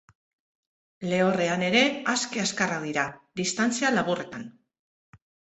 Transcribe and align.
Lehorrean 1.11 1.65
ere 1.67 1.83
aski 2.15 2.43
azkarrak 2.45 2.87
dira, 2.89 3.05
distantzia 3.43 3.93
laburretan. 3.99 4.49